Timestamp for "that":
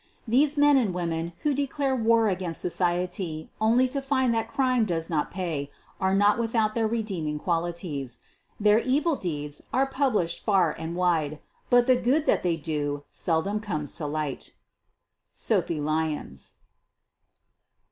4.33-4.47, 12.25-12.41